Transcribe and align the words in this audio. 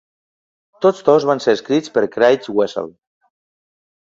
Tots 0.85 1.03
dos 1.09 1.27
van 1.31 1.43
ser 1.45 1.55
escrits 1.57 1.93
per 1.99 2.05
Craig 2.17 2.49
Wessel. 2.61 2.91